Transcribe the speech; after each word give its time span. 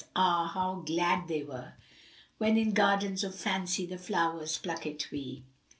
Ah, 0.15 0.49
how 0.51 0.77
glad 0.83 1.27
they 1.27 1.43
were 1.43 1.75
* 2.05 2.37
When 2.39 2.57
in 2.57 2.73
Gardens 2.73 3.23
of 3.23 3.35
Fancy 3.35 3.85
the 3.85 3.99
flowers 3.99 4.57
pluckt 4.59 5.11
we! 5.11 5.43